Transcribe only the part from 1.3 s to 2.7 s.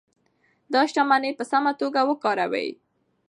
په سمه توګه وکاروئ.